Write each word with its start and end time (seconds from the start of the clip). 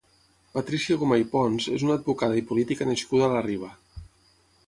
Patrícia 0.53 0.95
Gomà 1.01 1.19
i 1.23 1.25
Pons 1.33 1.67
és 1.75 1.85
una 1.89 1.97
advocada 2.01 2.39
i 2.41 2.43
política 2.53 2.87
nascuda 2.93 3.27
a 3.27 3.31
la 3.35 3.45
Riba. 3.49 3.69